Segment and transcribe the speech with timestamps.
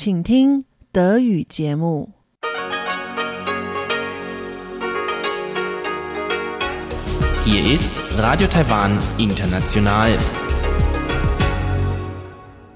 [0.00, 2.10] 请听德语节目。
[7.44, 10.18] Hier ist Radio Taiwan International.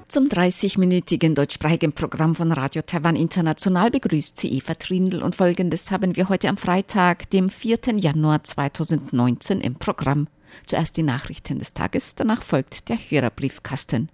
[0.06, 6.16] Zum 30-minütigen deutschsprachigen Programm von Radio Taiwan International begrüßt sie Eva Trindl und folgendes haben
[6.16, 7.78] wir heute am Freitag, dem 4.
[7.96, 10.28] Januar 2019 im Programm.
[10.66, 14.08] Zuerst die Nachrichten des Tages, danach folgt der Hörerbriefkasten.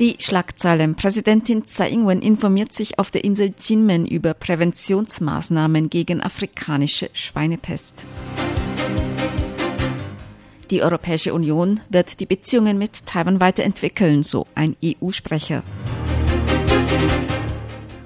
[0.00, 0.94] Die Schlagzeilen.
[0.94, 8.06] Präsidentin Tsai Ing-wen informiert sich auf der Insel Jinmen über Präventionsmaßnahmen gegen afrikanische Schweinepest.
[10.70, 15.64] Die Europäische Union wird die Beziehungen mit Taiwan weiterentwickeln, so ein EU-Sprecher.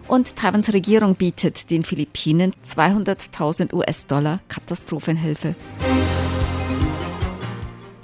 [0.08, 5.54] Und Taiwans Regierung bietet den Philippinen 200.000 US-Dollar Katastrophenhilfe.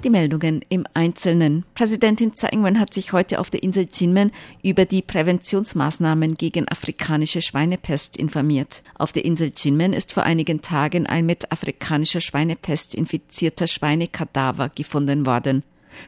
[0.05, 1.65] Die Meldungen im Einzelnen.
[1.75, 4.31] Präsidentin Tsai Ing-wen hat sich heute auf der Insel Jinmen
[4.63, 8.81] über die Präventionsmaßnahmen gegen afrikanische Schweinepest informiert.
[8.97, 15.25] Auf der Insel Jinmen ist vor einigen Tagen ein mit afrikanischer Schweinepest infizierter Schweinekadaver gefunden
[15.25, 15.63] worden.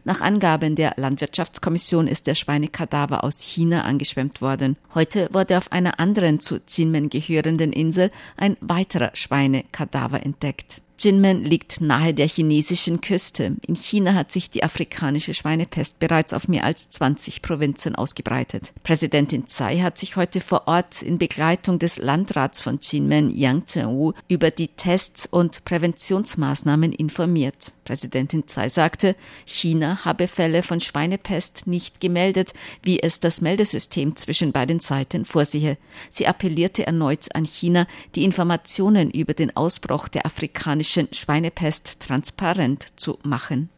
[0.06, 4.78] Nach Angaben der Landwirtschaftskommission ist der Schweinekadaver aus China angeschwemmt worden.
[4.96, 10.82] Heute wurde auf einer anderen zu Jinmen gehörenden Insel ein weiterer Schweinekadaver entdeckt.
[11.04, 13.56] Jinmen liegt nahe der chinesischen Küste.
[13.66, 18.72] In China hat sich die afrikanische Schweinepest bereits auf mehr als 20 Provinzen ausgebreitet.
[18.84, 24.14] Präsidentin Tsai hat sich heute vor Ort in Begleitung des Landrats von Jinmen, Yang Zhenwu,
[24.28, 27.74] über die Tests und Präventionsmaßnahmen informiert.
[27.84, 29.16] Präsidentin Tsai sagte,
[29.46, 35.78] China habe Fälle von Schweinepest nicht gemeldet, wie es das Meldesystem zwischen beiden Seiten vorsehe.
[36.10, 43.18] Sie appellierte erneut an China, die Informationen über den Ausbruch der afrikanischen Schweinepest transparent zu
[43.24, 43.70] machen.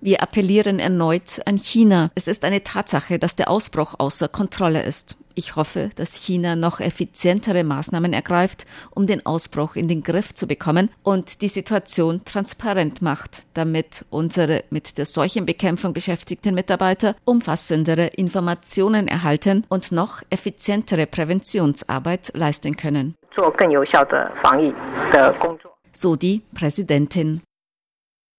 [0.00, 2.10] Wir appellieren erneut an China.
[2.14, 5.16] Es ist eine Tatsache, dass der Ausbruch außer Kontrolle ist.
[5.38, 10.46] Ich hoffe, dass China noch effizientere Maßnahmen ergreift, um den Ausbruch in den Griff zu
[10.46, 19.08] bekommen und die Situation transparent macht, damit unsere mit der Seuchenbekämpfung beschäftigten Mitarbeiter umfassendere Informationen
[19.08, 23.14] erhalten und noch effizientere Präventionsarbeit leisten können.
[25.92, 27.42] So die Präsidentin.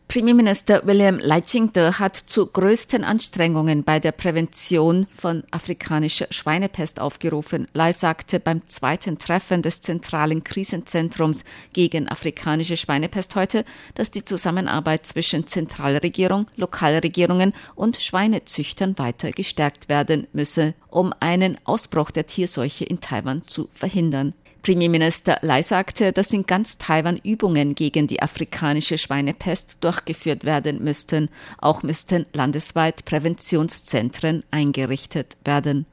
[0.07, 7.67] Premierminister William Leichingte hat zu größten Anstrengungen bei der Prävention von afrikanischer Schweinepest aufgerufen.
[7.73, 15.05] Lai sagte beim zweiten Treffen des zentralen Krisenzentrums gegen afrikanische Schweinepest heute, dass die Zusammenarbeit
[15.05, 23.01] zwischen Zentralregierung, Lokalregierungen und Schweinezüchtern weiter gestärkt werden müsse, um einen Ausbruch der Tierseuche in
[23.01, 24.33] Taiwan zu verhindern.
[24.67, 31.29] Premierminister Lai sagte, dass in ganz Taiwan Übungen gegen die afrikanische Schweinepest durchgeführt werden müssten.
[31.57, 35.85] Auch müssten landesweit Präventionszentren eingerichtet werden.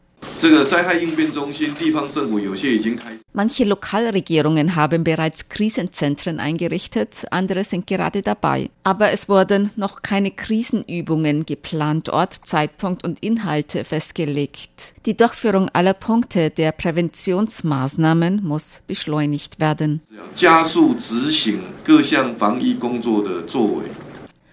[3.33, 8.71] Manche Lokalregierungen haben bereits Krisenzentren eingerichtet, andere sind gerade dabei.
[8.83, 14.95] Aber es wurden noch keine Krisenübungen geplant, Ort, Zeitpunkt und Inhalte festgelegt.
[15.07, 20.01] Die Durchführung aller Punkte der Präventionsmaßnahmen muss beschleunigt werden.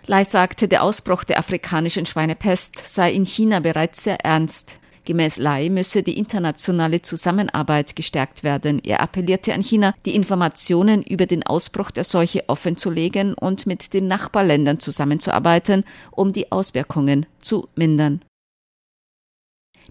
[0.07, 4.80] Lai sagte, der Ausbruch der afrikanischen Schweinepest sei in China bereits sehr ernst.
[5.05, 8.81] Gemäß Lai müsse die internationale Zusammenarbeit gestärkt werden.
[8.83, 14.07] Er appellierte an China, die Informationen über den Ausbruch der Seuche offenzulegen und mit den
[14.07, 18.21] Nachbarländern zusammenzuarbeiten, um die Auswirkungen zu mindern.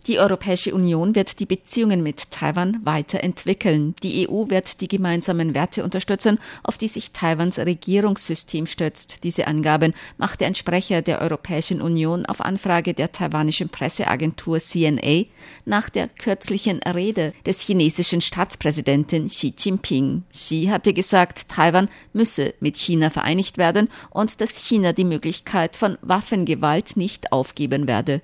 [0.06, 3.94] Die Europäische Union wird die Beziehungen mit Taiwan weiterentwickeln.
[4.02, 9.24] Die EU wird die gemeinsamen Werte unterstützen, auf die sich Taiwans Regierungssystem stützt.
[9.24, 15.26] Diese Angaben machte ein Sprecher der Europäischen Union auf Anfrage der taiwanischen Presseagentur CNA
[15.66, 20.22] nach der kürzlichen Rede des chinesischen Staatspräsidenten Xi Jinping.
[20.32, 25.98] Xi hatte gesagt, Taiwan müsse mit China vereinigt werden und dass China die Möglichkeit von
[26.00, 28.22] Waffengewalt nicht aufgeben werde.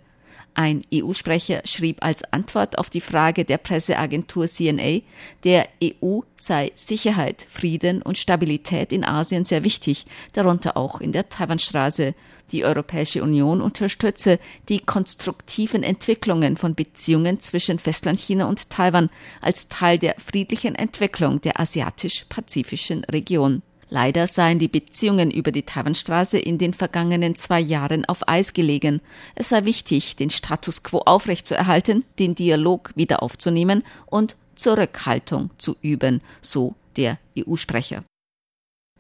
[0.59, 5.03] Ein EU-Sprecher schrieb als Antwort auf die Frage der Presseagentur CNA,
[5.45, 11.29] der EU sei Sicherheit, Frieden und Stabilität in Asien sehr wichtig, darunter auch in der
[11.29, 12.15] Taiwanstraße.
[12.53, 14.39] Die Europäische Union unterstütze
[14.71, 19.11] die konstruktiven Entwicklungen von Beziehungen zwischen Festlandchina und Taiwan
[19.43, 23.61] als Teil der friedlichen Entwicklung der asiatisch-pazifischen Region.
[23.89, 29.01] Leider seien die Beziehungen über die Taiwanstraße in den vergangenen zwei Jahren auf Eis gelegen.
[29.37, 36.21] Es sei wichtig, den Status quo aufrechtzuerhalten, den Dialog wieder aufzunehmen und Zurückhaltung zu üben,
[36.41, 38.03] so der EU-Sprecher.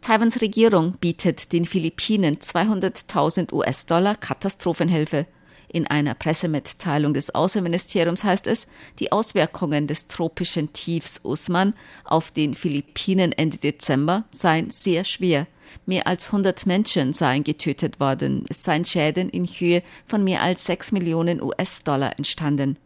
[0.02, 5.26] Taiwans Regierung bietet den Philippinen 200.000 US-Dollar Katastrophenhilfe.
[5.68, 8.66] In einer Pressemitteilung des Außenministeriums heißt es,
[8.98, 11.74] die Auswirkungen des tropischen Tiefs Usman
[12.04, 15.46] auf den Philippinen Ende Dezember seien sehr schwer.
[15.84, 18.44] Mehr als 100 Menschen seien getötet worden.
[18.48, 22.78] Es seien Schäden in Höhe von mehr als 6 Millionen US-Dollar entstanden.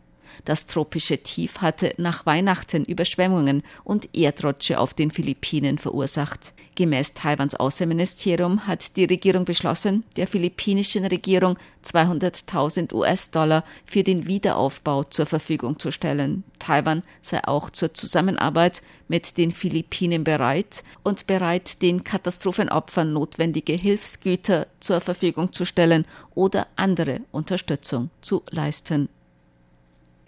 [0.45, 6.53] Das tropische Tief hatte nach Weihnachten Überschwemmungen und Erdrutsche auf den Philippinen verursacht.
[6.77, 15.05] Gemäß Taiwans Außenministerium hat die Regierung beschlossen, der philippinischen Regierung 200.000 US-Dollar für den Wiederaufbau
[15.05, 16.43] zur Verfügung zu stellen.
[16.59, 24.67] Taiwan sei auch zur Zusammenarbeit mit den Philippinen bereit und bereit, den Katastrophenopfern notwendige Hilfsgüter
[24.79, 29.09] zur Verfügung zu stellen oder andere Unterstützung zu leisten.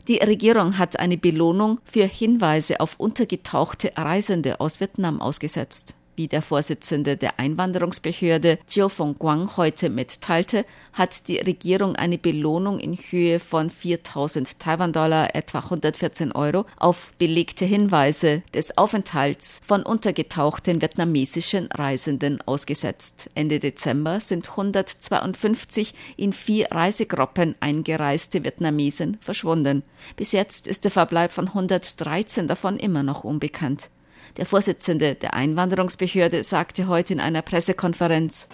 [0.09, 5.95] Die Regierung hat eine Belohnung für Hinweise auf untergetauchte Reisende aus Vietnam ausgesetzt.
[6.15, 12.95] Wie der Vorsitzende der Einwanderungsbehörde Jiu Fengguang heute mitteilte, hat die Regierung eine Belohnung in
[12.97, 21.69] Höhe von 4000 Taiwan-Dollar, etwa 114 Euro, auf belegte Hinweise des Aufenthalts von untergetauchten vietnamesischen
[21.73, 23.31] Reisenden ausgesetzt.
[23.35, 29.83] Ende Dezember sind 152 in vier Reisegruppen eingereiste Vietnamesen verschwunden.
[30.17, 33.89] Bis jetzt ist der Verbleib von 113 davon immer noch unbekannt.
[34.37, 38.47] Der Vorsitzende der Einwanderungsbehörde sagte heute in einer Pressekonferenz,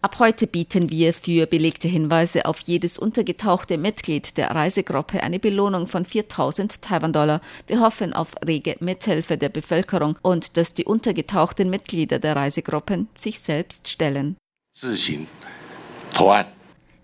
[0.00, 5.88] Ab heute bieten wir für belegte Hinweise auf jedes untergetauchte Mitglied der Reisegruppe eine Belohnung
[5.88, 7.40] von 4000 Taiwan-Dollar.
[7.66, 13.40] Wir hoffen auf rege Mithilfe der Bevölkerung und dass die untergetauchten Mitglieder der Reisegruppen sich
[13.40, 14.36] selbst stellen.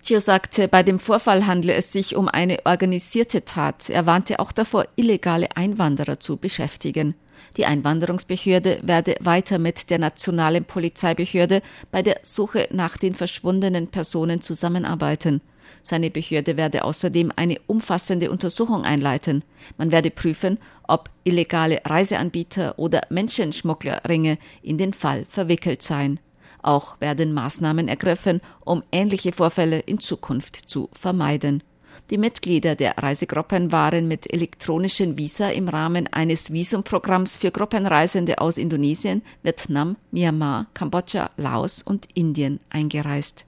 [0.05, 3.89] Chio sagte, bei dem Vorfall handle es sich um eine organisierte Tat.
[3.89, 7.15] Er warnte auch davor, illegale Einwanderer zu beschäftigen.
[7.57, 14.43] Die Einwanderungsbehörde werde weiter mit der nationalen Polizeibehörde bei der Suche nach den verschwundenen Personen
[14.43, 15.41] zusammenarbeiten.
[15.83, 19.43] Seine Behörde werde außerdem eine umfassende Untersuchung einleiten.
[19.79, 26.21] Man werde prüfen, ob illegale Reiseanbieter oder Menschenschmugglerringe in den Fall verwickelt seien.
[26.65, 31.63] Auch werden Maßnahmen ergriffen, um ähnliche Vorfälle in Zukunft zu vermeiden.
[32.11, 38.57] Die Mitglieder der Reisegruppen waren mit elektronischen Visa im Rahmen eines Visumprogramms für Gruppenreisende aus
[38.57, 43.45] Indonesien, Vietnam, Myanmar, Kambodscha, Laos und Indien eingereist.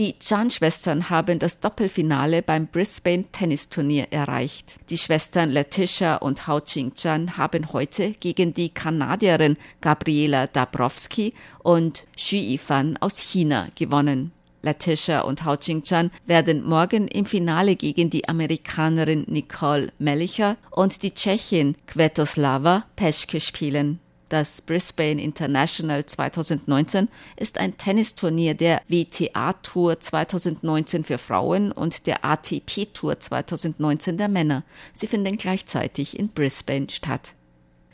[0.00, 4.76] Die Chan-Schwestern haben das Doppelfinale beim Brisbane Tennisturnier erreicht.
[4.88, 12.36] Die Schwestern Letitia und Hao Qing-Chan haben heute gegen die Kanadierin Gabriela Dabrowski und Xu
[12.36, 14.32] Yifan aus China gewonnen.
[14.62, 21.12] Letitia und Hao Qing-Chan werden morgen im Finale gegen die Amerikanerin Nicole Mellicher und die
[21.12, 24.00] Tschechin Kvetoslava Peschke spielen.
[24.30, 32.24] Das Brisbane International 2019 ist ein Tennisturnier der WTA Tour 2019 für Frauen und der
[32.24, 34.62] ATP Tour 2019 der Männer.
[34.92, 37.34] Sie finden gleichzeitig in Brisbane statt.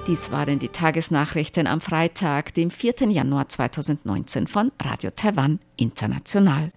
[0.07, 3.09] Dies waren die Tagesnachrichten am Freitag, dem 4.
[3.09, 6.71] Januar 2019 von Radio Taiwan International.